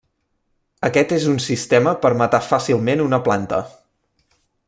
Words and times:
Aquest 0.87 1.13
és 1.17 1.27
un 1.33 1.37
sistema 1.49 1.93
per 2.07 2.13
matar 2.23 2.41
fàcilment 2.47 3.05
una 3.05 3.21
planta. 3.29 3.61